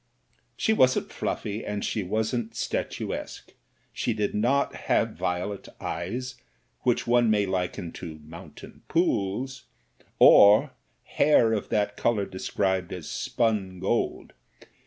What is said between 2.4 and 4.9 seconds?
statuesque; she did not